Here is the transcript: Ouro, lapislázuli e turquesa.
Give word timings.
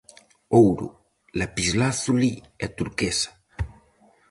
Ouro, 0.63 0.87
lapislázuli 1.39 2.31
e 2.63 2.65
turquesa. 2.77 3.29